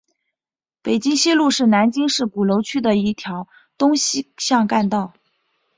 [0.81, 5.13] 北京西路是南京市鼓楼区的一条东西向干道。